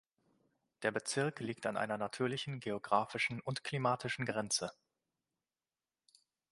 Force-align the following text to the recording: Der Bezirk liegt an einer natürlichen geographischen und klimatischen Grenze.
Der 0.81 0.89
Bezirk 0.89 1.41
liegt 1.41 1.67
an 1.67 1.77
einer 1.77 1.95
natürlichen 1.99 2.59
geographischen 2.59 3.39
und 3.39 3.63
klimatischen 3.63 4.25
Grenze. 4.25 4.71